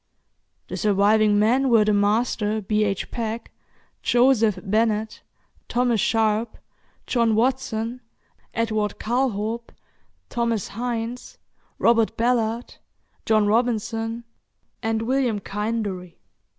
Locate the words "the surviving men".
0.67-1.69